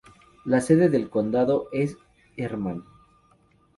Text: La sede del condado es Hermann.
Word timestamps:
La 0.45 0.61
sede 0.61 0.89
del 0.89 1.11
condado 1.11 1.69
es 1.71 1.95
Hermann. 2.35 2.83